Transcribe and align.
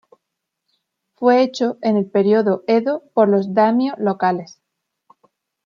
Fue 1.13 1.43
hecho 1.43 1.77
en 1.83 1.95
el 1.95 2.09
período 2.09 2.63
Edo 2.65 3.03
por 3.13 3.29
los 3.29 3.49
"daimyō" 3.51 3.95
locales. 3.99 4.59